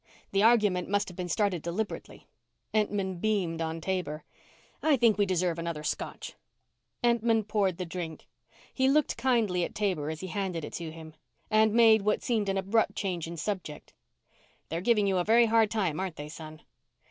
The 0.31 0.41
argument 0.41 0.89
must 0.89 1.09
have 1.09 1.15
been 1.15 1.29
started 1.29 1.61
deliberately." 1.61 2.25
Entman 2.73 3.21
beamed 3.21 3.61
on 3.61 3.79
Taber. 3.79 4.23
"I 4.81 4.97
think 4.97 5.15
we 5.19 5.27
deserve 5.27 5.59
another 5.59 5.83
Scotch." 5.83 6.33
Entman 7.03 7.47
poured 7.47 7.77
the 7.77 7.85
drink. 7.85 8.27
He 8.73 8.89
looked 8.89 9.15
kindly 9.15 9.63
at 9.63 9.75
Taber 9.75 10.09
as 10.09 10.21
he 10.21 10.27
handed 10.29 10.65
it 10.65 10.73
to 10.73 10.91
him, 10.91 11.13
and 11.51 11.71
made 11.75 12.01
what 12.01 12.23
seemed 12.23 12.49
an 12.49 12.57
abrupt 12.57 12.95
change 12.95 13.27
in 13.27 13.37
subject. 13.37 13.93
"They're 14.69 14.81
giving 14.81 15.05
you 15.05 15.19
a 15.19 15.23
very 15.23 15.45
hard 15.45 15.69
time, 15.69 15.99
aren't 15.99 16.15
they, 16.15 16.29
son?" 16.29 16.63